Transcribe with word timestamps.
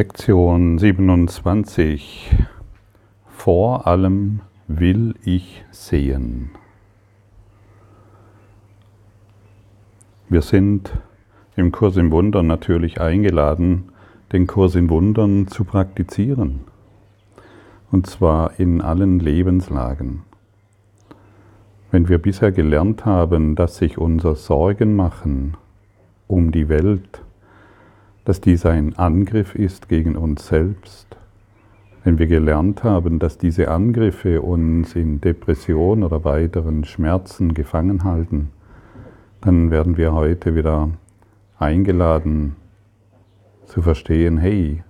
Lektion 0.00 0.78
27. 0.78 2.34
Vor 3.26 3.86
allem 3.86 4.40
will 4.66 5.14
ich 5.26 5.62
sehen. 5.72 6.52
Wir 10.30 10.40
sind 10.40 10.90
im 11.54 11.70
Kurs 11.70 11.98
im 11.98 12.10
Wundern 12.12 12.46
natürlich 12.46 12.98
eingeladen, 12.98 13.92
den 14.32 14.46
Kurs 14.46 14.74
in 14.74 14.88
Wundern 14.88 15.48
zu 15.48 15.64
praktizieren. 15.64 16.60
Und 17.92 18.06
zwar 18.06 18.58
in 18.58 18.80
allen 18.80 19.20
Lebenslagen. 19.20 20.22
Wenn 21.90 22.08
wir 22.08 22.16
bisher 22.16 22.52
gelernt 22.52 23.04
haben, 23.04 23.54
dass 23.54 23.76
sich 23.76 23.98
unser 23.98 24.34
Sorgen 24.34 24.96
machen 24.96 25.58
um 26.26 26.52
die 26.52 26.70
Welt, 26.70 27.20
dass 28.30 28.40
dies 28.40 28.64
ein 28.64 28.96
Angriff 28.96 29.56
ist 29.56 29.88
gegen 29.88 30.14
uns 30.14 30.46
selbst, 30.46 31.16
wenn 32.04 32.20
wir 32.20 32.28
gelernt 32.28 32.84
haben, 32.84 33.18
dass 33.18 33.38
diese 33.38 33.68
Angriffe 33.68 34.40
uns 34.40 34.94
in 34.94 35.20
Depression 35.20 36.04
oder 36.04 36.22
weiteren 36.22 36.84
Schmerzen 36.84 37.54
gefangen 37.54 38.04
halten, 38.04 38.50
dann 39.40 39.72
werden 39.72 39.96
wir 39.96 40.12
heute 40.12 40.54
wieder 40.54 40.90
eingeladen 41.58 42.54
zu 43.64 43.82
verstehen, 43.82 44.38
hey, 44.38 44.84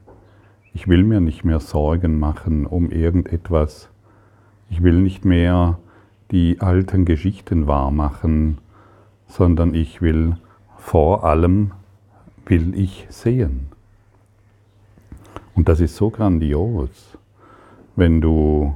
ich 0.74 0.86
will 0.86 1.02
mir 1.02 1.22
nicht 1.22 1.42
mehr 1.42 1.60
Sorgen 1.60 2.18
machen 2.18 2.66
um 2.66 2.90
irgendetwas. 2.90 3.88
Ich 4.68 4.82
will 4.82 5.00
nicht 5.00 5.24
mehr 5.24 5.78
die 6.30 6.60
alten 6.60 7.06
Geschichten 7.06 7.66
wahrmachen, 7.66 8.58
sondern 9.28 9.72
ich 9.72 10.02
will 10.02 10.36
vor 10.76 11.24
allem 11.24 11.70
will 12.46 12.74
ich 12.78 13.06
sehen. 13.10 13.68
Und 15.54 15.68
das 15.68 15.80
ist 15.80 15.96
so 15.96 16.10
grandios. 16.10 17.18
Wenn 17.96 18.20
du, 18.20 18.74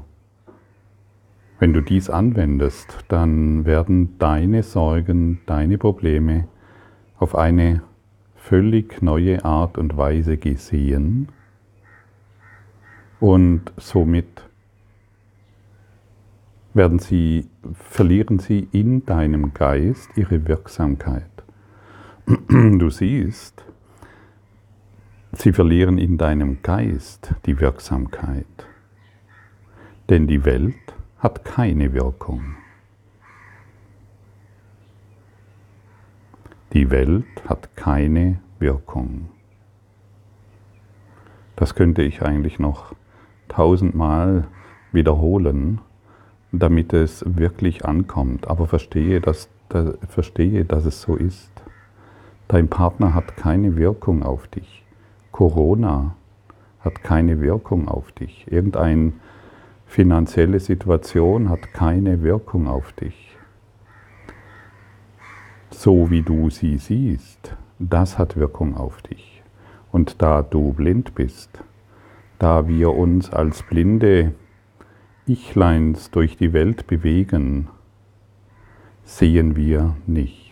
wenn 1.59 1.73
du 1.73 1.81
dies 1.81 2.11
anwendest, 2.11 2.99
dann 3.09 3.65
werden 3.65 4.19
deine 4.19 4.63
Sorgen, 4.63 5.41
deine 5.47 5.79
Probleme 5.79 6.49
auf 7.19 7.35
eine 7.35 7.83
völlig 8.37 9.01
neue 9.01 9.45
Art 9.45 9.79
und 9.79 9.97
Weise 9.97 10.37
gesehen 10.37 11.29
und 13.21 13.73
somit 13.79 14.43
werden 16.75 16.99
sie, 16.99 17.49
verlieren 17.73 18.39
sie 18.39 18.69
in 18.73 19.07
deinem 19.07 19.55
Geist 19.55 20.11
ihre 20.17 20.47
Wirksamkeit. 20.47 21.44
Du 22.49 22.89
siehst, 22.89 23.63
sie 25.33 25.53
verlieren 25.53 25.99
in 25.99 26.17
deinem 26.17 26.63
Geist 26.63 27.35
die 27.45 27.61
Wirksamkeit. 27.61 28.47
Denn 30.09 30.27
die 30.27 30.45
Welt 30.47 30.95
hat 31.19 31.45
keine 31.45 31.93
Wirkung. 31.93 32.57
Die 36.73 36.91
Welt 36.91 37.27
hat 37.47 37.77
keine 37.77 38.41
Wirkung. 38.59 39.29
Das 41.57 41.75
könnte 41.75 42.03
ich 42.03 42.23
eigentlich 42.23 42.59
noch 42.59 42.95
tausendmal 43.49 44.49
wiederholen, 44.93 45.81
damit 46.53 46.95
es 46.95 47.23
wirklich 47.37 47.85
ankommt. 47.85 48.49
Aber 48.49 48.67
verstehe, 48.67 49.21
dass, 49.21 49.51
verstehe, 50.09 50.65
dass 50.65 50.87
es 50.87 51.03
so 51.03 51.17
ist. 51.17 51.64
Dein 52.49 52.69
Partner 52.69 53.15
hat 53.15 53.37
keine 53.37 53.77
Wirkung 53.77 54.23
auf 54.23 54.47
dich. 54.49 54.85
Corona 55.33 56.15
hat 56.81 57.03
keine 57.03 57.41
Wirkung 57.41 57.89
auf 57.89 58.13
dich. 58.13 58.47
Irgendeine 58.51 59.13
finanzielle 59.87 60.61
Situation 60.61 61.49
hat 61.49 61.73
keine 61.73 62.23
Wirkung 62.23 62.69
auf 62.69 62.93
dich. 62.93 63.37
So 65.71 66.11
wie 66.11 66.23
du 66.23 66.51
sie 66.51 66.79
siehst, 66.79 67.57
das 67.79 68.19
hat 68.19 68.37
Wirkung 68.37 68.77
auf 68.77 69.03
dich. 69.03 69.43
Und 69.91 70.23
da 70.23 70.43
du 70.43 70.73
blind 70.73 71.15
bist, 71.15 71.51
da 72.39 72.69
wir 72.69 72.95
uns 72.95 73.31
als 73.31 73.63
blinde 73.63 74.35
Ichleins 75.27 76.11
durch 76.11 76.37
die 76.37 76.53
Welt 76.53 76.87
bewegen, 76.87 77.69
sehen 79.05 79.57
wir 79.57 79.97
nicht. 80.07 80.44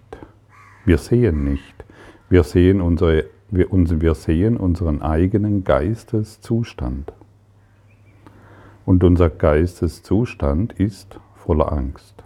Wir 0.85 0.99
sehen 0.99 1.45
nicht. 1.45 1.85
Wir 2.29 2.43
sehen, 2.43 2.81
unsere, 2.81 3.27
wir, 3.51 3.69
wir 3.71 4.15
sehen 4.15 4.57
unseren 4.57 5.01
eigenen 5.03 5.65
Geisteszustand. 5.65 7.13
Und 8.85 9.05
unser 9.05 9.31
Geisteszustand 9.31 10.73
ist 10.73 11.21
voller 11.37 11.73
Angst. 11.73 12.23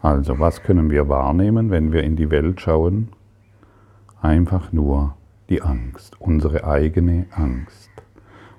Also, 0.00 0.38
was 0.38 0.62
können 0.62 0.90
wir 0.90 1.08
wahrnehmen, 1.08 1.70
wenn 1.70 1.92
wir 1.92 2.02
in 2.02 2.16
die 2.16 2.30
Welt 2.30 2.60
schauen? 2.60 3.08
Einfach 4.20 4.72
nur 4.72 5.14
die 5.48 5.62
Angst, 5.62 6.20
unsere 6.20 6.64
eigene 6.64 7.26
Angst. 7.32 7.90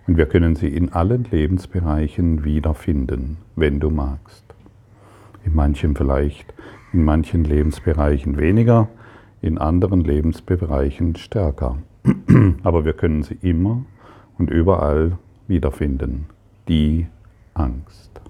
Und 0.06 0.18
wir 0.18 0.26
können 0.26 0.56
sie 0.56 0.68
in 0.68 0.94
allen 0.94 1.24
Lebensbereichen 1.24 2.44
wiederfinden, 2.44 3.38
wenn 3.56 3.80
du 3.80 3.90
magst. 3.90 4.44
In 5.46 5.56
manchen 5.56 5.96
vielleicht, 5.96 6.54
in 6.94 7.04
manchen 7.04 7.44
Lebensbereichen 7.44 8.38
weniger, 8.38 8.88
in 9.42 9.58
anderen 9.58 10.02
Lebensbereichen 10.02 11.16
stärker. 11.16 11.78
Aber 12.64 12.86
wir 12.86 12.94
können 12.94 13.24
sie 13.24 13.38
immer 13.42 13.84
und 14.38 14.50
überall 14.50 15.18
wiederfinden. 15.48 16.28
Die 16.68 17.08
Angst. 17.54 18.22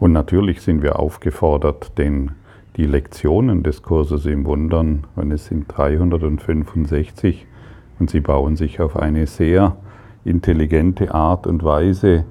Und 0.00 0.12
natürlich 0.12 0.60
sind 0.62 0.82
wir 0.82 0.98
aufgefordert, 0.98 1.98
den, 1.98 2.32
die 2.76 2.86
Lektionen 2.86 3.62
des 3.62 3.82
Kurses 3.82 4.26
im 4.26 4.44
Wundern, 4.44 5.06
und 5.16 5.32
es 5.32 5.46
sind 5.46 5.66
365, 5.68 7.46
und 7.98 8.10
sie 8.10 8.20
bauen 8.20 8.56
sich 8.56 8.80
auf 8.80 8.96
eine 8.96 9.26
sehr 9.26 9.76
intelligente 10.24 11.14
Art 11.14 11.46
und 11.46 11.64
Weise 11.64 12.24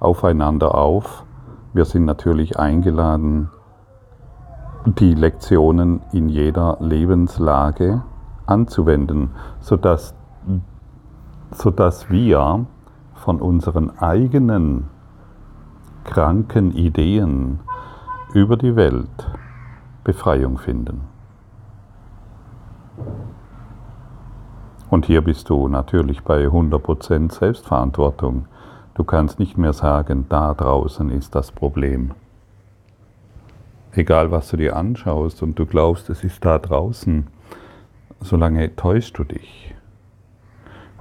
aufeinander 0.00 0.74
auf. 0.74 1.24
Wir 1.72 1.86
sind 1.86 2.04
natürlich 2.04 2.58
eingeladen, 2.58 3.48
die 4.86 5.14
Lektionen 5.14 6.02
in 6.12 6.28
jeder 6.28 6.76
Lebenslage 6.80 8.02
anzuwenden, 8.46 9.30
sodass, 9.60 10.14
sodass 11.52 12.10
wir 12.10 12.66
von 13.14 13.40
unseren 13.40 13.98
eigenen 13.98 14.88
kranken 16.04 16.72
Ideen 16.72 17.60
über 18.34 18.56
die 18.56 18.76
Welt 18.76 19.08
Befreiung 20.04 20.58
finden. 20.58 21.00
Und 24.90 25.06
hier 25.06 25.22
bist 25.22 25.48
du 25.48 25.66
natürlich 25.66 26.22
bei 26.22 26.46
100% 26.46 27.32
Selbstverantwortung. 27.32 28.46
Du 28.94 29.02
kannst 29.02 29.38
nicht 29.38 29.56
mehr 29.56 29.72
sagen, 29.72 30.26
da 30.28 30.52
draußen 30.52 31.10
ist 31.10 31.34
das 31.34 31.50
Problem 31.50 32.12
egal 33.96 34.30
was 34.30 34.48
du 34.48 34.56
dir 34.56 34.76
anschaust 34.76 35.42
und 35.42 35.58
du 35.58 35.66
glaubst, 35.66 36.10
es 36.10 36.24
ist 36.24 36.44
da 36.44 36.58
draußen, 36.58 37.26
solange 38.20 38.74
täuschst 38.76 39.18
du 39.18 39.24
dich. 39.24 39.74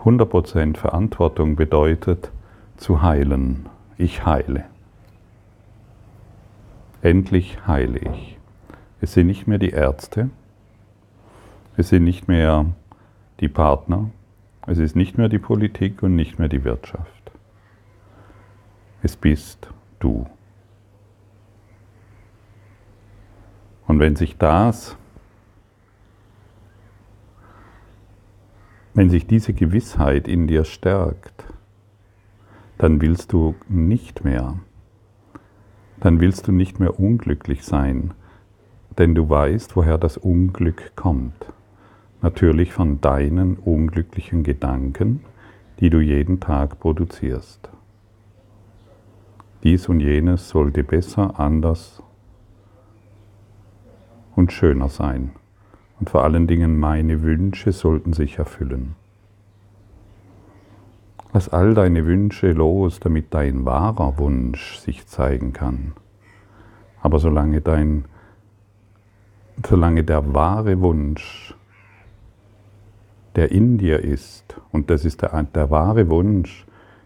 100% 0.04 0.78
Verantwortung 0.78 1.56
bedeutet 1.56 2.32
zu 2.78 3.02
heilen. 3.02 3.70
Ich 3.98 4.26
heile. 4.26 4.66
Endlich 7.02 7.68
heile 7.68 8.00
ich. 8.00 8.38
Es 9.00 9.14
sind 9.14 9.28
nicht 9.28 9.48
mehr 9.48 9.60
die 9.60 9.72
Ärzte, 9.72 10.30
es 11.76 11.90
sind 11.90 12.04
nicht 12.04 12.28
mehr 12.28 12.66
die 13.40 13.50
Partner, 13.50 14.10
es 14.68 14.78
ist 14.78 14.96
nicht 14.96 15.18
mehr 15.18 15.28
die 15.28 15.40
Politik 15.40 16.04
und 16.04 16.16
nicht 16.16 16.40
mehr 16.40 16.48
die 16.48 16.64
Wirtschaft. 16.64 17.32
Es 19.02 19.18
bist 19.18 19.68
du. 20.00 20.26
Und 23.88 24.00
wenn 24.00 24.16
sich 24.16 24.38
das, 24.38 24.98
wenn 28.94 29.10
sich 29.10 29.26
diese 29.28 29.54
Gewissheit 29.54 30.28
in 30.28 30.48
dir 30.48 30.66
stärkt, 30.66 31.46
dann 32.78 33.02
willst 33.02 33.34
du 33.34 33.56
nicht 33.68 34.24
mehr, 34.24 34.60
dann 36.00 36.20
willst 36.20 36.48
du 36.48 36.52
nicht 36.52 36.80
mehr 36.80 37.00
unglücklich 37.00 37.64
sein, 37.64 38.14
denn 38.98 39.16
du 39.16 39.30
weißt, 39.30 39.76
woher 39.76 39.98
das 39.98 40.18
Unglück 40.18 40.96
kommt. 40.96 41.46
Natürlich 42.22 42.74
von 42.74 43.02
deinen 43.02 43.58
unglücklichen 43.58 44.44
Gedanken, 44.44 45.22
die 45.80 45.90
du 45.90 46.00
jeden 46.00 46.40
Tag 46.40 46.80
produzierst. 46.80 47.70
Dies 49.64 49.88
und 49.88 50.02
jenes 50.02 50.50
sollte 50.50 50.84
besser, 50.84 51.40
anders 51.40 52.03
und 54.36 54.52
schöner 54.52 54.90
sein. 54.90 55.32
Und 56.00 56.10
vor 56.10 56.24
allen 56.24 56.48
Dingen 56.48 56.80
meine 56.80 57.22
Wünsche 57.22 57.72
sollten 57.72 58.14
sich 58.14 58.38
erfüllen. 58.38 58.96
Lass 61.34 61.50
all 61.50 61.74
deine 61.74 62.06
Wünsche 62.06 62.52
los, 62.52 63.00
damit 63.00 63.34
dein 63.34 63.66
wahrer 63.66 64.18
Wunsch 64.20 64.78
sich 64.78 65.08
zeigen 65.08 65.52
kann. 65.52 65.94
Aber 67.02 67.20
solange 67.20 67.60
dein, 67.60 68.06
solange 69.68 70.04
der 70.04 70.34
wahre 70.34 70.80
Wunsch, 70.82 71.56
der 73.36 73.52
in 73.52 73.80
dir 73.80 74.00
ist, 74.00 74.56
und 74.72 74.92
das 74.92 75.06
ist 75.06 75.24
der, 75.24 75.42
der 75.44 75.72
wahre 75.72 76.08
Wunsch, 76.10 76.66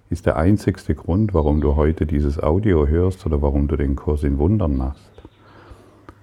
ist 0.10 0.26
der 0.26 0.38
einzigste 0.38 0.94
Grund, 0.94 1.34
warum 1.34 1.62
du 1.62 1.76
heute 1.76 2.06
dieses 2.06 2.42
Audio 2.42 2.88
hörst 2.88 3.26
oder 3.26 3.42
warum 3.42 3.68
du 3.68 3.76
den 3.76 3.96
Kurs 3.96 4.24
in 4.24 4.38
Wundern 4.38 4.78
machst. 4.78 5.17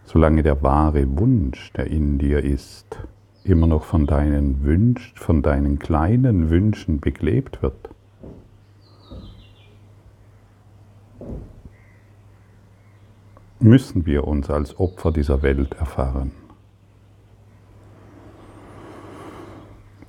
Solange 0.04 0.42
der 0.42 0.62
wahre 0.62 1.18
Wunsch, 1.18 1.72
der 1.72 1.86
in 1.86 2.18
dir 2.18 2.44
ist, 2.44 2.98
immer 3.42 3.66
noch 3.66 3.84
von 3.84 4.06
deinen 4.06 4.62
Wünschen, 4.62 5.16
von 5.16 5.42
deinen 5.42 5.78
kleinen 5.78 6.50
Wünschen 6.50 7.00
beklebt 7.00 7.62
wird, 7.62 7.90
müssen 13.60 14.04
wir 14.04 14.26
uns 14.26 14.50
als 14.50 14.78
Opfer 14.78 15.10
dieser 15.10 15.42
Welt 15.42 15.74
erfahren. 15.74 16.32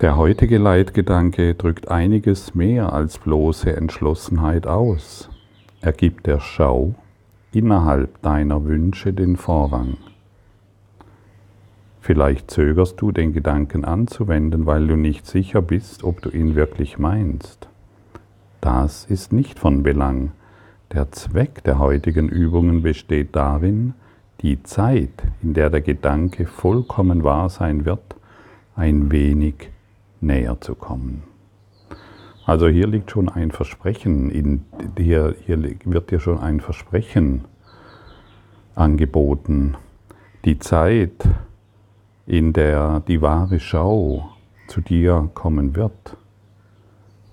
Der 0.02 0.18
heutige 0.18 0.58
Leitgedanke 0.58 1.54
drückt 1.54 1.88
einiges 1.88 2.54
mehr 2.54 2.92
als 2.92 3.18
bloße 3.18 3.74
Entschlossenheit 3.74 4.66
aus. 4.66 5.30
Er 5.80 5.92
gibt 5.92 6.26
der 6.26 6.38
Schau 6.38 6.94
innerhalb 7.56 8.20
deiner 8.20 8.66
Wünsche 8.66 9.14
den 9.14 9.36
Vorrang. 9.36 9.96
Vielleicht 12.02 12.50
zögerst 12.50 13.00
du 13.00 13.12
den 13.12 13.32
Gedanken 13.32 13.86
anzuwenden, 13.86 14.66
weil 14.66 14.86
du 14.86 14.96
nicht 14.96 15.26
sicher 15.26 15.62
bist, 15.62 16.04
ob 16.04 16.20
du 16.20 16.28
ihn 16.28 16.54
wirklich 16.54 16.98
meinst. 16.98 17.68
Das 18.60 19.06
ist 19.06 19.32
nicht 19.32 19.58
von 19.58 19.82
Belang, 19.82 20.32
der 20.92 21.10
Zweck 21.12 21.64
der 21.64 21.78
heutigen 21.78 22.28
Übungen 22.28 22.82
besteht 22.82 23.34
darin, 23.34 23.94
die 24.42 24.62
Zeit, 24.62 25.24
in 25.42 25.54
der 25.54 25.70
der 25.70 25.80
Gedanke 25.80 26.46
vollkommen 26.46 27.24
wahr 27.24 27.48
sein 27.48 27.86
wird, 27.86 28.16
ein 28.76 29.10
wenig 29.10 29.70
näher 30.20 30.60
zu 30.60 30.74
kommen. 30.74 31.22
Also 32.46 32.68
hier 32.68 32.86
liegt 32.86 33.10
schon 33.10 33.28
ein 33.28 33.50
Versprechen, 33.50 34.30
in, 34.30 34.64
hier, 34.96 35.34
hier 35.44 35.58
wird 35.84 36.12
dir 36.12 36.20
schon 36.20 36.38
ein 36.38 36.60
Versprechen 36.60 37.44
angeboten. 38.76 39.74
Die 40.44 40.60
Zeit, 40.60 41.28
in 42.24 42.52
der 42.52 43.00
die 43.00 43.20
wahre 43.20 43.58
Schau 43.58 44.30
zu 44.68 44.80
dir 44.80 45.28
kommen 45.34 45.74
wird, 45.74 46.16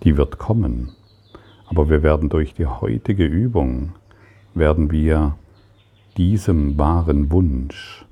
die 0.02 0.18
wird 0.18 0.40
kommen. 0.40 0.94
Aber 1.68 1.92
wir 1.92 2.02
werden 2.02 2.30
durch 2.30 2.56
die 2.56 2.66
heutige 2.66 3.26
Übung, 3.26 3.94
werden 4.56 4.90
wir 4.90 5.38
diesem 6.18 6.76
wahren 6.80 7.32
Wunsch 7.32 8.04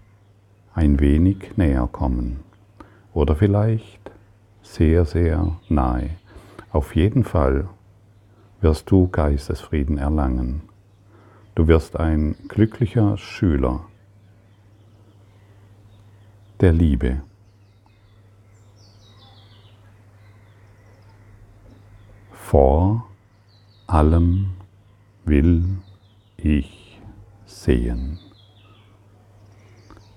ein 0.76 1.00
wenig 1.00 1.58
näher 1.58 1.90
kommen. 1.92 2.42
Oder 3.12 3.36
vielleicht 3.36 4.12
sehr, 4.62 5.06
sehr 5.06 5.58
nahe. 5.68 6.12
Auf 6.72 6.96
jeden 6.96 7.24
Fall 7.24 7.68
wirst 8.62 8.90
du 8.92 9.08
Geistesfrieden 9.08 9.98
erlangen. 9.98 10.62
Du 11.56 11.68
wirst 11.68 11.98
ein 11.98 12.36
glücklicher 12.48 13.18
Schüler 13.18 13.86
der 16.62 16.72
Liebe. 16.72 17.22
Vor 22.32 23.08
allem 23.88 24.52
will 25.26 25.64
ich 26.38 27.02
sehen. 27.46 28.20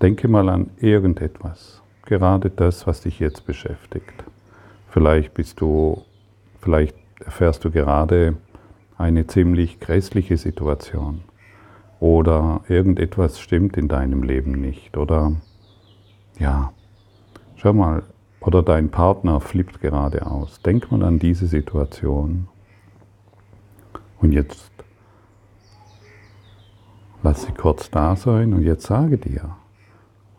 Denke 0.02 0.28
mal 0.28 0.48
an 0.48 0.70
irgendetwas, 0.76 1.82
gerade 2.02 2.50
das, 2.50 2.86
was 2.86 3.00
dich 3.00 3.18
jetzt 3.20 3.46
beschäftigt. 3.46 4.24
Vielleicht 4.90 5.34
bist 5.34 5.60
du, 5.60 6.04
vielleicht 6.64 6.96
erfährst 7.22 7.64
du 7.64 7.70
gerade 7.70 8.36
eine 8.96 9.26
ziemlich 9.26 9.80
grässliche 9.80 10.38
Situation 10.38 11.22
oder 12.00 12.62
irgendetwas 12.68 13.38
stimmt 13.38 13.76
in 13.76 13.86
deinem 13.86 14.22
Leben 14.22 14.52
nicht 14.52 14.96
oder 14.96 15.32
ja, 16.38 16.72
schau 17.56 17.74
mal, 17.74 18.02
oder 18.40 18.62
dein 18.62 18.90
Partner 18.90 19.40
flippt 19.40 19.80
gerade 19.80 20.26
aus. 20.26 20.60
Denk 20.62 20.90
mal 20.90 21.02
an 21.02 21.18
diese 21.18 21.46
Situation 21.46 22.48
und 24.20 24.32
jetzt 24.32 24.72
lass 27.22 27.42
sie 27.42 27.52
kurz 27.52 27.90
da 27.90 28.16
sein 28.16 28.54
und 28.54 28.62
jetzt 28.62 28.86
sage 28.86 29.18
dir, 29.18 29.56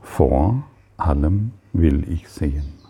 vor 0.02 0.64
allem 0.98 1.52
will 1.72 2.12
ich 2.12 2.28
sehen. 2.30 2.85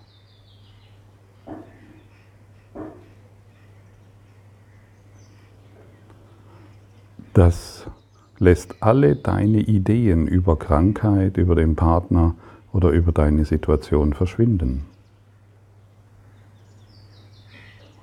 Das 7.36 7.86
lässt 8.40 8.82
alle 8.82 9.18
deine 9.18 9.60
Ideen 9.60 10.26
über 10.26 10.58
Krankheit, 10.58 11.36
über 11.36 11.54
den 11.54 11.76
Partner 11.76 12.34
oder 12.72 12.92
über 12.92 13.12
deine 13.12 13.44
Situation 13.44 14.14
verschwinden. 14.14 14.86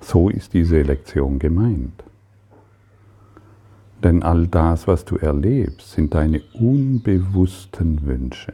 So 0.01 0.29
ist 0.29 0.53
diese 0.53 0.83
Lektion 0.83 1.39
gemeint. 1.39 2.03
Denn 4.03 4.21
all 4.21 4.45
das, 4.45 4.87
was 4.87 5.03
du 5.03 5.17
erlebst, 5.17 5.93
sind 5.93 6.13
deine 6.13 6.43
unbewussten 6.53 8.05
Wünsche. 8.05 8.53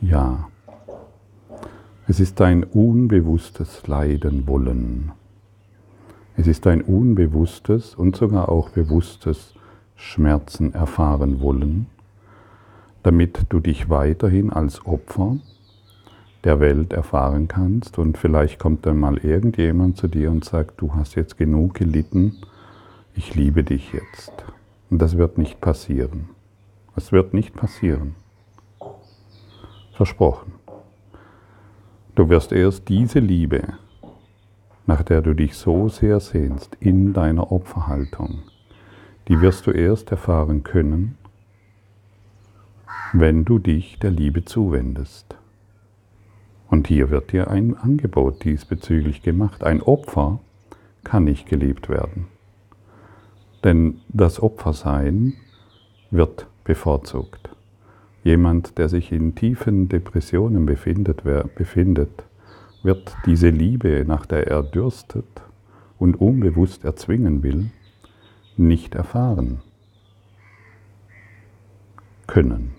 Ja, 0.00 0.48
es 2.06 2.20
ist 2.20 2.38
dein 2.38 2.62
unbewusstes 2.62 3.84
Leiden 3.88 4.46
wollen. 4.46 5.10
Es 6.40 6.46
ist 6.46 6.66
dein 6.66 6.82
unbewusstes 6.82 7.96
und 7.96 8.14
sogar 8.14 8.48
auch 8.48 8.70
bewusstes 8.70 9.54
Schmerzen 9.96 10.72
erfahren 10.72 11.40
wollen, 11.40 11.86
damit 13.02 13.46
du 13.48 13.58
dich 13.58 13.90
weiterhin 13.90 14.52
als 14.52 14.86
Opfer 14.86 15.38
der 16.44 16.60
Welt 16.60 16.92
erfahren 16.92 17.48
kannst 17.48 17.98
und 17.98 18.16
vielleicht 18.16 18.60
kommt 18.60 18.86
dann 18.86 19.00
mal 19.00 19.18
irgendjemand 19.18 19.96
zu 19.96 20.06
dir 20.06 20.30
und 20.30 20.44
sagt, 20.44 20.80
du 20.80 20.94
hast 20.94 21.16
jetzt 21.16 21.36
genug 21.36 21.74
gelitten, 21.74 22.36
ich 23.16 23.34
liebe 23.34 23.64
dich 23.64 23.92
jetzt. 23.92 24.44
Und 24.90 25.02
das 25.02 25.16
wird 25.16 25.38
nicht 25.38 25.60
passieren. 25.60 26.28
Es 26.94 27.10
wird 27.10 27.34
nicht 27.34 27.56
passieren. 27.56 28.14
Versprochen. 29.92 30.52
Du 32.14 32.28
wirst 32.28 32.52
erst 32.52 32.88
diese 32.88 33.18
Liebe, 33.18 33.74
nach 34.88 35.02
der 35.02 35.20
du 35.20 35.34
dich 35.34 35.54
so 35.54 35.90
sehr 35.90 36.18
sehnst, 36.18 36.74
in 36.80 37.12
deiner 37.12 37.52
Opferhaltung, 37.52 38.38
die 39.28 39.42
wirst 39.42 39.66
du 39.66 39.70
erst 39.70 40.10
erfahren 40.10 40.62
können, 40.62 41.18
wenn 43.12 43.44
du 43.44 43.58
dich 43.58 43.98
der 43.98 44.10
Liebe 44.10 44.46
zuwendest. 44.46 45.36
Und 46.68 46.88
hier 46.88 47.10
wird 47.10 47.32
dir 47.32 47.50
ein 47.50 47.76
Angebot 47.76 48.44
diesbezüglich 48.44 49.20
gemacht. 49.20 49.62
Ein 49.62 49.82
Opfer 49.82 50.40
kann 51.04 51.24
nicht 51.24 51.46
geliebt 51.46 51.90
werden. 51.90 52.26
Denn 53.64 54.00
das 54.08 54.42
Opfersein 54.42 55.34
wird 56.10 56.46
bevorzugt. 56.64 57.50
Jemand, 58.24 58.78
der 58.78 58.88
sich 58.88 59.12
in 59.12 59.34
tiefen 59.34 59.90
Depressionen 59.90 60.64
befindet, 60.64 61.24
befindet, 61.54 62.24
wird 62.82 63.16
diese 63.26 63.50
Liebe, 63.50 64.04
nach 64.06 64.26
der 64.26 64.46
er 64.46 64.62
dürstet 64.62 65.26
und 65.98 66.20
unbewusst 66.20 66.84
erzwingen 66.84 67.42
will, 67.42 67.70
nicht 68.56 68.94
erfahren 68.94 69.60
können. 72.26 72.72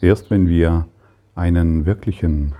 Erst 0.00 0.30
wenn 0.30 0.48
wir 0.48 0.86
einen 1.34 1.86
wirklichen 1.86 2.54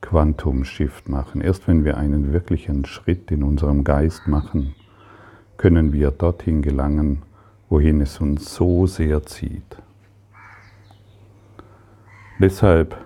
Quantum-Shift 0.00 1.08
machen, 1.08 1.40
erst 1.40 1.68
wenn 1.68 1.84
wir 1.84 1.96
einen 1.96 2.32
wirklichen 2.32 2.84
Schritt 2.84 3.30
in 3.30 3.42
unserem 3.42 3.84
Geist 3.84 4.26
machen, 4.26 4.74
können 5.56 5.92
wir 5.92 6.10
dorthin 6.10 6.62
gelangen, 6.62 7.22
wohin 7.68 8.00
es 8.00 8.20
uns 8.20 8.54
so 8.54 8.86
sehr 8.86 9.24
zieht. 9.24 9.76
Deshalb 12.38 12.96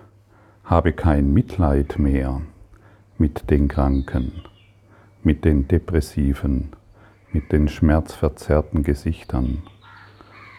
habe 0.72 0.94
kein 0.94 1.34
Mitleid 1.34 1.98
mehr 1.98 2.40
mit 3.18 3.50
den 3.50 3.68
Kranken, 3.68 4.40
mit 5.22 5.44
den 5.44 5.68
Depressiven, 5.68 6.70
mit 7.30 7.52
den 7.52 7.68
schmerzverzerrten 7.68 8.82
Gesichtern, 8.82 9.64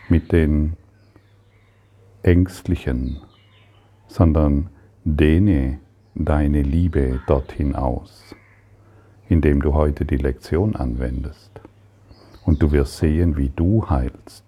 mit 0.10 0.32
den 0.32 0.74
Ängstlichen, 2.22 3.22
sondern 4.06 4.70
dehne 5.04 5.80
deine 6.14 6.62
Liebe 6.62 7.20
dorthin 7.26 7.74
aus, 7.74 8.36
indem 9.30 9.64
du 9.64 9.74
heute 9.74 10.06
die 10.06 10.18
Lektion 10.18 10.76
anwendest. 10.76 11.60
Und 12.46 12.62
du 12.62 12.72
wirst 12.72 13.00
sehen, 13.00 13.36
wie 13.36 13.50
du 13.50 13.90
heilst. 13.90 14.44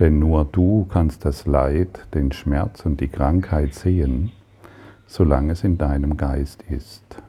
Denn 0.00 0.18
nur 0.18 0.46
du 0.46 0.86
kannst 0.90 1.26
das 1.26 1.44
Leid, 1.44 2.06
den 2.14 2.32
Schmerz 2.32 2.86
und 2.86 3.02
die 3.02 3.08
Krankheit 3.08 3.74
sehen, 3.74 4.32
solange 5.08 5.54
es 5.54 5.64
in 5.64 5.78
deinem 5.78 6.16
Geist 6.16 6.62
ist. 6.70 7.20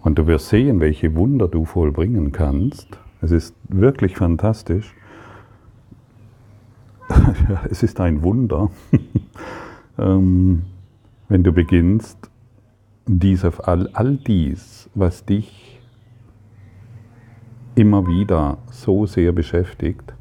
Und 0.00 0.18
du 0.18 0.26
wirst 0.26 0.48
sehen, 0.48 0.80
welche 0.80 1.14
Wunder 1.14 1.48
du 1.48 1.64
vollbringen 1.64 2.32
kannst. 2.32 2.98
Es 3.20 3.30
ist 3.30 3.54
wirklich 3.68 4.16
fantastisch. 4.16 4.94
es 7.70 7.82
ist 7.82 8.00
ein 8.00 8.22
Wunder, 8.22 8.70
ähm, 9.98 10.62
wenn 11.28 11.42
du 11.42 11.52
beginnst, 11.52 12.30
dies 13.06 13.44
auf 13.44 13.66
all, 13.66 13.88
all 13.92 14.16
dies, 14.16 14.88
was 14.94 15.24
dich 15.24 15.80
immer 17.74 18.06
wieder 18.06 18.58
so 18.70 19.06
sehr 19.06 19.32
beschäftigt, 19.32 20.14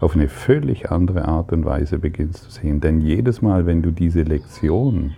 auf 0.00 0.14
eine 0.14 0.28
völlig 0.28 0.90
andere 0.90 1.26
Art 1.26 1.52
und 1.52 1.64
Weise 1.64 1.98
beginnst 1.98 2.44
zu 2.44 2.50
sehen. 2.50 2.80
Denn 2.80 3.00
jedes 3.00 3.42
Mal, 3.42 3.66
wenn 3.66 3.82
du 3.82 3.90
diese 3.90 4.22
Lektion 4.22 5.12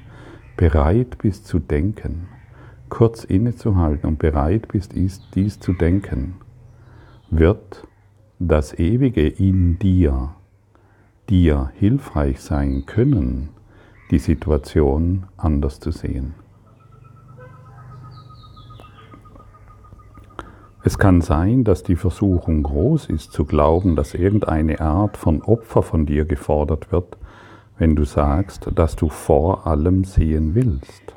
bereit 0.56 1.18
bist 1.18 1.46
zu 1.46 1.58
denken, 1.58 2.28
kurz 2.88 3.24
innezuhalten 3.24 4.06
und 4.08 4.18
bereit 4.18 4.68
bist, 4.68 4.94
dies 4.94 5.60
zu 5.60 5.72
denken, 5.72 6.34
wird 7.30 7.86
das 8.38 8.78
Ewige 8.78 9.26
in 9.26 9.78
dir 9.78 10.34
dir 11.30 11.72
hilfreich 11.76 12.40
sein 12.40 12.84
können, 12.84 13.48
die 14.10 14.18
Situation 14.18 15.26
anders 15.36 15.80
zu 15.80 15.90
sehen. 15.90 16.34
Es 20.84 20.98
kann 20.98 21.20
sein, 21.20 21.62
dass 21.62 21.84
die 21.84 21.94
Versuchung 21.94 22.64
groß 22.64 23.06
ist, 23.06 23.32
zu 23.32 23.44
glauben, 23.44 23.94
dass 23.94 24.14
irgendeine 24.14 24.80
Art 24.80 25.16
von 25.16 25.40
Opfer 25.42 25.82
von 25.82 26.06
dir 26.06 26.24
gefordert 26.24 26.90
wird, 26.90 27.16
wenn 27.78 27.94
du 27.94 28.02
sagst, 28.04 28.68
dass 28.74 28.96
du 28.96 29.08
vor 29.08 29.64
allem 29.66 30.02
sehen 30.02 30.56
willst. 30.56 31.14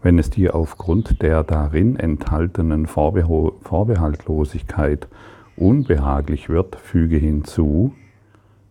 Wenn 0.00 0.20
es 0.20 0.30
dir 0.30 0.54
aufgrund 0.54 1.22
der 1.22 1.42
darin 1.42 1.96
enthaltenen 1.96 2.86
Vorbehaltlosigkeit 2.86 5.08
unbehaglich 5.56 6.48
wird, 6.48 6.76
füge 6.76 7.16
hinzu, 7.16 7.94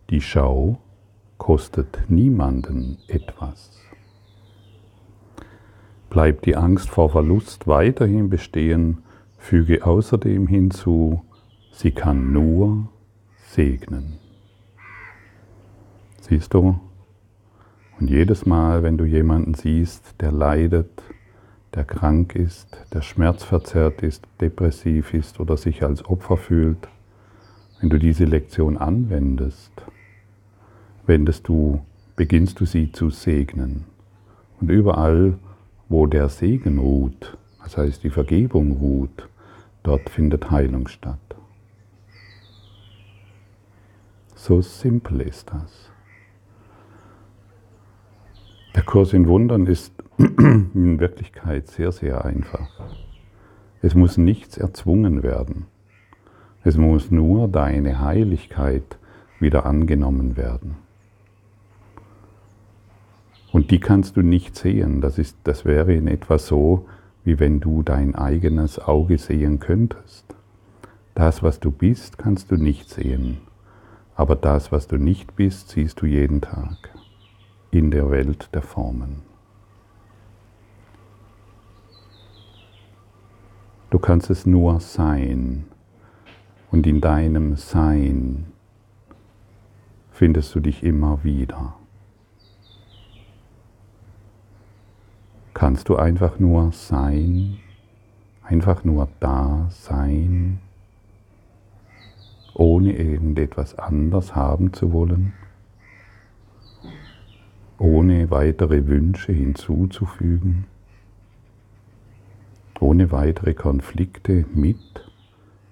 die 0.08 0.22
Schau 0.22 0.78
kostet 1.36 1.98
niemanden 2.08 2.96
etwas. 3.08 3.72
Bleibt 6.08 6.46
die 6.46 6.56
Angst 6.56 6.88
vor 6.88 7.10
Verlust 7.10 7.66
weiterhin 7.66 8.30
bestehen, 8.30 9.02
füge 9.46 9.86
außerdem 9.86 10.48
hinzu, 10.48 11.22
sie 11.70 11.92
kann 11.92 12.32
nur 12.32 12.88
segnen. 13.52 14.18
Siehst 16.20 16.52
du? 16.52 16.80
Und 18.00 18.10
jedes 18.10 18.44
Mal, 18.44 18.82
wenn 18.82 18.98
du 18.98 19.04
jemanden 19.04 19.54
siehst, 19.54 20.20
der 20.20 20.32
leidet, 20.32 21.00
der 21.76 21.84
krank 21.84 22.34
ist, 22.34 22.76
der 22.92 23.02
schmerzverzerrt 23.02 24.02
ist, 24.02 24.26
depressiv 24.40 25.14
ist 25.14 25.38
oder 25.38 25.56
sich 25.56 25.84
als 25.84 26.04
Opfer 26.04 26.36
fühlt, 26.36 26.88
wenn 27.80 27.88
du 27.88 28.00
diese 28.00 28.24
Lektion 28.24 28.76
anwendest, 28.76 29.70
wendest 31.06 31.46
du, 31.46 31.82
beginnst 32.16 32.58
du 32.58 32.66
sie 32.66 32.90
zu 32.90 33.10
segnen. 33.10 33.84
Und 34.60 34.70
überall, 34.72 35.38
wo 35.88 36.06
der 36.08 36.30
Segen 36.30 36.78
ruht, 36.78 37.38
das 37.62 37.76
heißt 37.76 38.02
die 38.02 38.10
Vergebung 38.10 38.72
ruht, 38.72 39.28
dort 39.86 40.10
findet 40.10 40.50
Heilung 40.50 40.88
statt. 40.88 41.18
So 44.34 44.60
simpel 44.60 45.20
ist 45.20 45.50
das. 45.50 45.90
Der 48.74 48.82
Kurs 48.82 49.12
in 49.12 49.26
Wundern 49.28 49.66
ist 49.66 49.92
in 50.18 50.98
Wirklichkeit 50.98 51.68
sehr, 51.68 51.92
sehr 51.92 52.24
einfach. 52.24 52.68
Es 53.80 53.94
muss 53.94 54.18
nichts 54.18 54.58
erzwungen 54.58 55.22
werden. 55.22 55.66
Es 56.64 56.76
muss 56.76 57.10
nur 57.12 57.46
deine 57.46 58.00
Heiligkeit 58.00 58.98
wieder 59.38 59.66
angenommen 59.66 60.36
werden. 60.36 60.76
Und 63.52 63.70
die 63.70 63.78
kannst 63.78 64.16
du 64.16 64.22
nicht 64.22 64.56
sehen. 64.56 65.00
Das, 65.00 65.16
ist, 65.16 65.38
das 65.44 65.64
wäre 65.64 65.94
in 65.94 66.08
etwa 66.08 66.38
so, 66.38 66.86
wie 67.26 67.40
wenn 67.40 67.58
du 67.58 67.82
dein 67.82 68.14
eigenes 68.14 68.78
Auge 68.78 69.18
sehen 69.18 69.58
könntest. 69.58 70.24
Das, 71.14 71.42
was 71.42 71.58
du 71.58 71.72
bist, 71.72 72.18
kannst 72.18 72.52
du 72.52 72.56
nicht 72.56 72.88
sehen. 72.88 73.38
Aber 74.14 74.36
das, 74.36 74.70
was 74.70 74.86
du 74.86 74.96
nicht 74.96 75.34
bist, 75.34 75.70
siehst 75.70 76.00
du 76.00 76.06
jeden 76.06 76.40
Tag 76.40 76.90
in 77.72 77.90
der 77.90 78.10
Welt 78.10 78.48
der 78.54 78.62
Formen. 78.62 79.22
Du 83.90 83.98
kannst 83.98 84.30
es 84.30 84.46
nur 84.46 84.78
sein. 84.78 85.64
Und 86.70 86.86
in 86.86 87.00
deinem 87.00 87.56
Sein 87.56 88.46
findest 90.10 90.54
du 90.54 90.60
dich 90.60 90.84
immer 90.84 91.24
wieder. 91.24 91.75
Kannst 95.58 95.88
du 95.88 95.96
einfach 95.96 96.38
nur 96.38 96.70
sein, 96.72 97.56
einfach 98.42 98.84
nur 98.84 99.08
da 99.20 99.68
sein, 99.70 100.58
ohne 102.52 102.92
irgendetwas 102.92 103.78
anders 103.78 104.36
haben 104.36 104.74
zu 104.74 104.92
wollen? 104.92 105.32
ohne 107.78 108.30
weitere 108.30 108.86
Wünsche 108.86 109.32
hinzuzufügen, 109.32 110.64
ohne 112.80 113.12
weitere 113.12 113.52
Konflikte 113.54 114.46
mit 114.54 115.10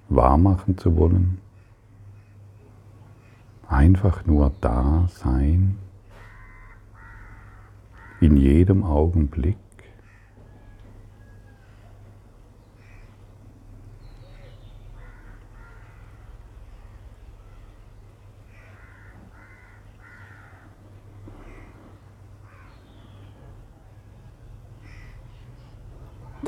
wahrmachen 0.09 0.77
zu 0.77 0.97
wollen, 0.97 1.39
einfach 3.69 4.27
nur 4.27 4.53
da 4.61 5.09
sein, 5.09 5.79
in 8.21 8.37
jedem 8.37 8.85
Augenblick. 8.85 9.57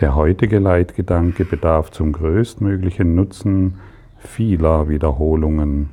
Der 0.00 0.14
heutige 0.14 0.58
Leitgedanke 0.58 1.46
bedarf 1.46 1.90
zum 1.90 2.12
größtmöglichen 2.12 3.14
Nutzen 3.14 3.78
vieler 4.18 4.90
Wiederholungen. 4.90 5.88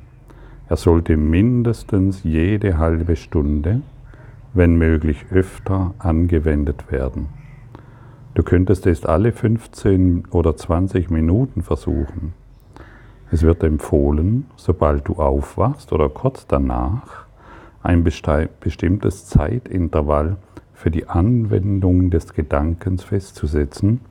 Er 0.68 0.76
sollte 0.76 1.16
mindestens 1.16 2.22
jede 2.24 2.78
halbe 2.78 3.16
Stunde, 3.16 3.82
wenn 4.54 4.76
möglich 4.76 5.28
öfter, 5.32 5.94
angewendet 6.00 6.92
werden. 6.92 7.28
Du 8.34 8.44
könntest 8.44 8.88
es 8.88 9.06
alle 9.06 9.32
15 9.32 10.26
oder 10.32 10.58
20 10.58 11.10
Minuten 11.10 11.62
versuchen. 11.62 12.34
Es 13.32 13.42
wird 13.42 13.64
empfohlen, 13.64 14.48
sobald 14.58 15.08
du 15.08 15.14
aufwachst 15.14 15.94
oder 15.94 16.10
kurz 16.10 16.46
danach, 16.46 17.26
ein 17.82 18.04
bestimmtes 18.04 19.28
Zeitintervall 19.28 20.36
für 20.84 20.92
die 20.92 21.08
Anwendung 21.08 22.10
des 22.10 22.34
Gedankens 22.34 23.06
festzusetzen 23.06 24.02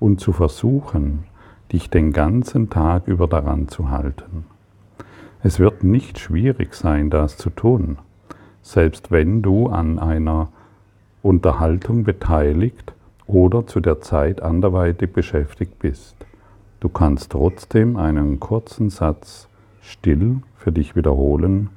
und 0.00 0.18
zu 0.18 0.32
versuchen, 0.32 1.22
dich 1.72 1.88
den 1.88 2.12
ganzen 2.12 2.68
Tag 2.68 3.06
über 3.06 3.28
daran 3.28 3.68
zu 3.68 3.92
halten. 3.92 4.44
Es 5.44 5.60
wird 5.60 5.84
nicht 5.84 6.18
schwierig 6.18 6.74
sein, 6.74 7.10
das 7.10 7.36
zu 7.36 7.48
tun, 7.48 7.98
selbst 8.60 9.12
wenn 9.12 9.40
du 9.40 9.68
an 9.68 10.00
einer 10.00 10.48
Unterhaltung 11.22 12.02
beteiligt 12.02 12.92
oder 13.28 13.68
zu 13.68 13.78
der 13.78 14.00
Zeit 14.00 14.42
anderweitig 14.42 15.12
beschäftigt 15.12 15.78
bist. 15.78 16.16
Du 16.80 16.88
kannst 16.88 17.30
trotzdem 17.30 17.96
einen 17.96 18.40
kurzen 18.40 18.90
Satz 18.90 19.46
still 19.80 20.38
für 20.56 20.72
dich 20.72 20.96
wiederholen, 20.96 21.70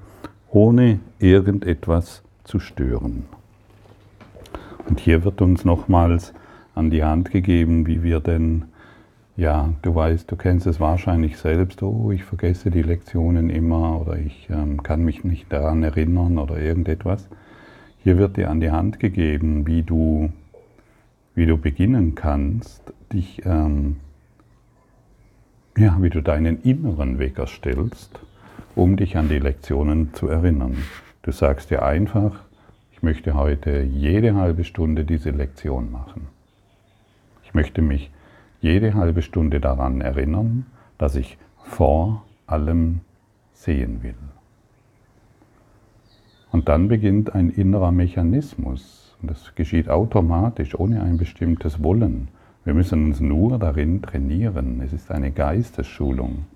ohne 0.49 1.01
irgendetwas 1.19 2.23
zu 2.45 2.57
stören. 2.57 3.25
Und 4.89 5.00
hier 5.00 5.24
wird 5.24 5.41
uns 5.41 5.65
nochmals 5.65 6.34
an 6.74 6.89
die 6.89 7.03
Hand 7.03 7.29
gegeben, 7.29 7.86
wie 7.86 8.01
wir 8.01 8.19
denn, 8.19 8.65
ja, 9.38 9.72
du 9.84 9.93
weißt, 9.93 10.29
du 10.29 10.36
kennst 10.36 10.65
es 10.65 10.79
wahrscheinlich 10.79 11.38
selbst, 11.38 11.84
oh, 11.84 12.12
ich 12.12 12.24
vergesse 12.24 12.72
die 12.72 12.81
Lektionen 12.81 13.51
immer 13.51 14.01
oder 14.01 14.17
ich 14.17 14.50
ähm, 14.50 14.81
kann 14.81 15.05
mich 15.05 15.24
nicht 15.24 15.53
daran 15.53 15.84
erinnern 15.84 16.39
oder 16.39 16.58
irgendetwas. 16.58 17.29
Hier 18.03 18.17
wird 18.17 18.38
dir 18.38 18.50
an 18.50 18.62
die 18.62 18.72
Hand 18.72 19.00
gegeben, 19.00 19.67
wie 19.67 19.84
du, 19.84 20.31
wie 21.36 21.46
du 21.46 21.58
beginnen 21.58 22.15
kannst, 22.15 22.91
dich, 23.13 23.46
ähm, 23.46 23.98
ja, 25.77 25.98
wie 26.01 26.10
du 26.10 26.22
deinen 26.22 26.63
inneren 26.63 27.19
Wecker 27.19 27.46
stellst, 27.46 28.19
um 28.75 28.98
dich 28.98 29.17
an 29.17 29.29
die 29.29 29.39
Lektionen 29.39 30.13
zu 30.15 30.27
erinnern. 30.29 30.77
Du 31.22 31.31
sagst 31.31 31.69
dir 31.69 31.84
einfach, 31.84 32.48
ich 32.99 33.03
möchte 33.03 33.33
heute 33.33 33.81
jede 33.83 34.35
halbe 34.35 34.65
Stunde 34.65 35.05
diese 35.05 35.29
Lektion 35.29 35.89
machen. 35.89 36.27
Ich 37.45 37.53
möchte 37.53 37.81
mich 37.81 38.11
jede 38.59 38.93
halbe 38.93 39.21
Stunde 39.21 39.61
daran 39.61 40.01
erinnern, 40.01 40.65
dass 40.97 41.15
ich 41.15 41.37
vor 41.63 42.25
allem 42.45 42.99
sehen 43.53 44.03
will. 44.03 44.15
Und 46.51 46.67
dann 46.67 46.89
beginnt 46.89 47.33
ein 47.33 47.49
innerer 47.49 47.93
Mechanismus. 47.93 49.15
Das 49.21 49.55
geschieht 49.55 49.87
automatisch, 49.87 50.77
ohne 50.77 51.01
ein 51.01 51.15
bestimmtes 51.15 51.81
Wollen. 51.81 52.27
Wir 52.65 52.73
müssen 52.73 53.05
uns 53.05 53.21
nur 53.21 53.59
darin 53.59 54.01
trainieren. 54.01 54.81
Es 54.83 54.91
ist 54.91 55.09
eine 55.09 55.31
Geistesschulung. 55.31 56.47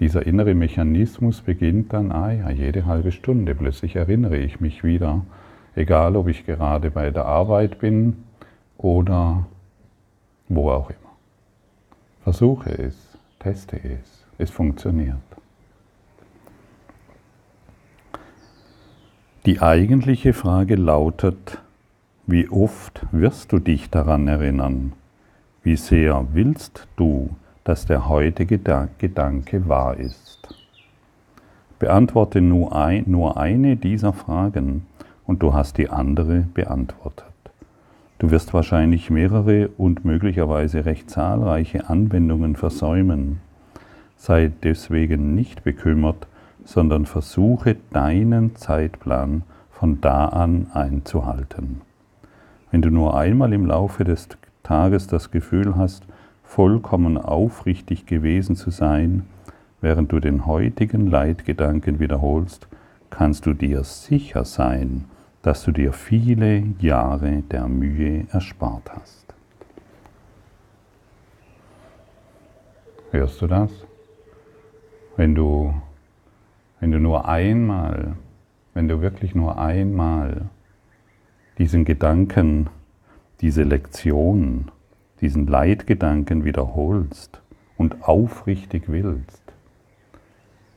Dieser 0.00 0.26
innere 0.26 0.54
Mechanismus 0.54 1.42
beginnt 1.42 1.92
dann, 1.92 2.12
ah 2.12 2.32
ja, 2.32 2.48
jede 2.48 2.86
halbe 2.86 3.12
Stunde. 3.12 3.54
Plötzlich 3.54 3.96
erinnere 3.96 4.38
ich 4.38 4.58
mich 4.58 4.82
wieder, 4.82 5.26
egal 5.74 6.16
ob 6.16 6.28
ich 6.28 6.46
gerade 6.46 6.90
bei 6.90 7.10
der 7.10 7.24
Arbeit 7.24 7.78
bin 7.78 8.24
oder 8.78 9.46
wo 10.48 10.70
auch 10.70 10.90
immer. 10.90 10.98
Versuche 12.22 12.70
es, 12.70 12.96
teste 13.38 13.76
es, 13.76 14.24
es 14.38 14.50
funktioniert. 14.50 15.16
Die 19.46 19.62
eigentliche 19.62 20.34
Frage 20.34 20.76
lautet, 20.76 21.62
wie 22.26 22.48
oft 22.50 23.06
wirst 23.10 23.52
du 23.52 23.58
dich 23.58 23.88
daran 23.88 24.28
erinnern? 24.28 24.92
Wie 25.62 25.76
sehr 25.76 26.26
willst 26.32 26.86
du, 26.96 27.30
dass 27.64 27.86
der 27.86 28.08
heutige 28.08 28.58
Gedanke 28.58 29.68
wahr 29.68 29.96
ist? 29.96 30.54
Beantworte 31.78 32.42
nur, 32.42 32.76
ein, 32.76 33.04
nur 33.06 33.38
eine 33.38 33.76
dieser 33.76 34.12
Fragen 34.12 34.86
und 35.30 35.44
du 35.44 35.54
hast 35.54 35.78
die 35.78 35.88
andere 35.88 36.40
beantwortet. 36.54 37.24
Du 38.18 38.32
wirst 38.32 38.52
wahrscheinlich 38.52 39.10
mehrere 39.10 39.68
und 39.78 40.04
möglicherweise 40.04 40.84
recht 40.86 41.08
zahlreiche 41.08 41.88
Anwendungen 41.88 42.56
versäumen. 42.56 43.38
Sei 44.16 44.50
deswegen 44.64 45.36
nicht 45.36 45.62
bekümmert, 45.62 46.26
sondern 46.64 47.06
versuche 47.06 47.76
deinen 47.92 48.56
Zeitplan 48.56 49.44
von 49.70 50.00
da 50.00 50.24
an 50.24 50.66
einzuhalten. 50.74 51.82
Wenn 52.72 52.82
du 52.82 52.90
nur 52.90 53.16
einmal 53.16 53.52
im 53.52 53.66
Laufe 53.66 54.02
des 54.02 54.30
Tages 54.64 55.06
das 55.06 55.30
Gefühl 55.30 55.76
hast, 55.76 56.02
vollkommen 56.42 57.16
aufrichtig 57.16 58.04
gewesen 58.04 58.56
zu 58.56 58.70
sein, 58.70 59.26
während 59.80 60.10
du 60.10 60.18
den 60.18 60.44
heutigen 60.46 61.06
Leitgedanken 61.06 62.00
wiederholst, 62.00 62.66
kannst 63.10 63.46
du 63.46 63.54
dir 63.54 63.84
sicher 63.84 64.44
sein, 64.44 65.04
dass 65.42 65.64
du 65.64 65.72
dir 65.72 65.92
viele 65.92 66.64
Jahre 66.78 67.42
der 67.50 67.68
Mühe 67.68 68.26
erspart 68.30 68.90
hast. 68.94 69.34
Hörst 73.10 73.40
du 73.40 73.46
das? 73.46 73.70
Wenn 75.16 75.34
du 75.34 75.74
wenn 76.80 76.92
du 76.92 76.98
nur 76.98 77.28
einmal, 77.28 78.16
wenn 78.72 78.88
du 78.88 79.02
wirklich 79.02 79.34
nur 79.34 79.58
einmal 79.58 80.46
diesen 81.58 81.84
Gedanken, 81.84 82.70
diese 83.42 83.64
Lektion, 83.64 84.70
diesen 85.20 85.46
Leitgedanken 85.46 86.44
wiederholst 86.46 87.42
und 87.76 88.02
aufrichtig 88.08 88.84
willst, 88.86 89.42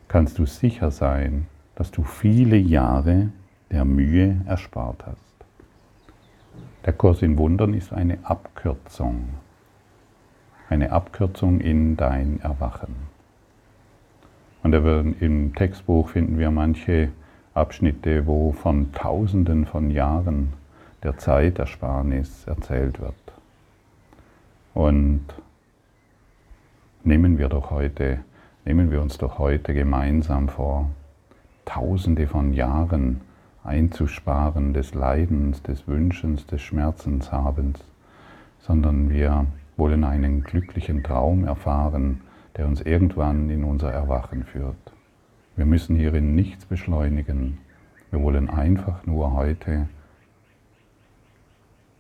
kannst 0.10 0.38
du 0.40 0.46
sicher 0.46 0.92
sein, 0.92 1.48
dass 1.76 1.92
du 1.92 2.04
viele 2.04 2.58
Jahre 2.58 3.30
der 3.74 3.86
Mühe 3.86 4.40
erspart 4.46 5.04
hast. 5.06 5.18
Der 6.86 6.94
Kurs 6.94 7.24
in 7.24 7.38
Wundern 7.38 7.74
ist 7.74 7.92
eine 7.92 8.20
Abkürzung, 8.24 9.30
eine 10.70 10.92
Abkürzung 10.92 11.60
in 11.60 11.98
dein 11.98 12.40
Erwachen. 12.42 12.96
Und 14.62 14.74
im 14.74 15.56
Textbuch 15.56 16.10
finden 16.10 16.38
wir 16.38 16.52
manche 16.52 17.10
Abschnitte, 17.56 18.28
wo 18.28 18.52
von 18.52 18.92
Tausenden 18.94 19.66
von 19.66 19.90
Jahren 19.90 20.54
der 21.02 21.18
Zeitersparnis 21.18 22.46
erzählt 22.46 23.02
wird. 23.02 23.16
Und 24.76 25.26
nehmen 27.04 27.40
wir 27.40 27.50
doch 27.50 27.72
heute, 27.72 28.20
nehmen 28.66 28.92
wir 28.92 29.02
uns 29.02 29.18
doch 29.18 29.40
heute 29.40 29.74
gemeinsam 29.74 30.48
vor, 30.48 30.90
Tausende 31.66 32.28
von 32.28 32.54
Jahren 32.54 33.22
einzusparen 33.64 34.74
des 34.74 34.94
Leidens, 34.94 35.62
des 35.64 35.88
Wünschens, 35.88 36.46
des 36.46 36.62
Schmerzenshabens, 36.62 37.84
sondern 38.60 39.10
wir 39.10 39.46
wollen 39.78 40.04
einen 40.04 40.44
glücklichen 40.44 41.04
Traum 41.04 41.46
erfahren, 41.46 42.22
der 42.58 42.68
uns 42.68 42.82
irgendwann 42.82 43.50
in 43.50 43.64
unser 43.64 43.92
Erwachen 43.92 44.44
führt. 44.44 44.94
Wir 45.56 45.66
müssen 45.66 45.96
hierin 45.96 46.36
nichts 46.36 46.66
beschleunigen. 46.66 47.60
Wir 48.12 48.22
wollen 48.22 48.50
einfach 48.50 49.06
nur 49.06 49.34
heute 49.34 49.88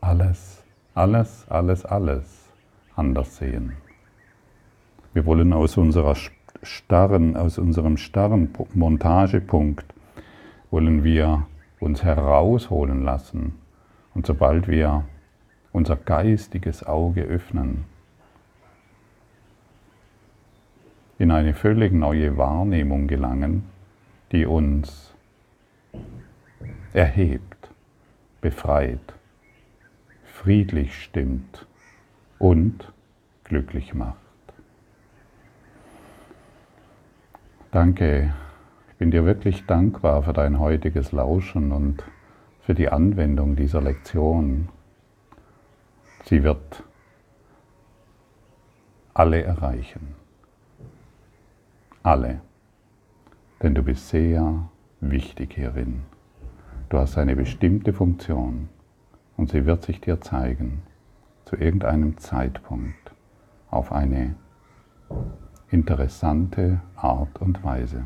alles, 0.01 0.63
alles, 0.93 1.45
alles, 1.49 1.85
alles 1.85 2.49
anders 2.95 3.37
sehen. 3.37 3.73
Wir 5.13 5.25
wollen 5.25 5.53
aus 5.53 5.77
unserer 5.77 6.15
starren, 6.61 7.35
aus 7.35 7.57
unserem 7.57 7.97
starren 7.97 8.53
Montagepunkt 8.73 9.85
wollen 10.71 11.03
wir 11.03 11.45
uns 11.83 12.03
herausholen 12.03 13.03
lassen. 13.03 13.59
Und 14.15 14.25
sobald 14.25 14.67
wir 14.67 15.03
unser 15.71 15.95
geistiges 15.95 16.83
Auge 16.85 17.23
öffnen, 17.23 17.85
in 21.19 21.31
eine 21.31 21.53
völlig 21.53 21.93
neue 21.93 22.37
Wahrnehmung 22.37 23.07
gelangen, 23.07 23.63
die 24.31 24.45
uns 24.45 25.13
erhebt, 26.93 27.69
befreit, 28.41 29.13
friedlich 30.25 31.01
stimmt 31.01 31.65
und 32.39 32.91
glücklich 33.43 33.93
macht. 33.93 34.17
Danke, 37.71 38.33
bin 39.03 39.11
dir 39.11 39.25
wirklich 39.25 39.65
dankbar 39.65 40.23
für 40.23 40.31
dein 40.31 40.59
heutiges 40.59 41.11
Lauschen 41.11 41.73
und 41.73 42.05
für 42.61 42.73
die 42.73 42.87
Anwendung 42.87 43.57
dieser 43.57 43.81
Lektion. 43.81 44.69
Sie 46.23 46.41
wird 46.41 46.85
alle 49.13 49.43
erreichen 49.43 50.15
alle, 52.01 52.39
denn 53.61 53.75
du 53.75 53.83
bist 53.83 54.07
sehr 54.07 54.69
wichtig 55.01 55.55
hierin. 55.55 56.03
Du 56.87 56.97
hast 56.97 57.17
eine 57.17 57.35
bestimmte 57.35 57.91
Funktion 57.91 58.69
und 59.35 59.49
sie 59.49 59.65
wird 59.65 59.83
sich 59.83 59.99
dir 59.99 60.21
zeigen 60.21 60.81
zu 61.43 61.57
irgendeinem 61.57 62.17
Zeitpunkt 62.19 63.11
auf 63.69 63.91
eine 63.91 64.37
interessante 65.71 66.79
Art 66.95 67.41
und 67.41 67.65
Weise. 67.65 68.05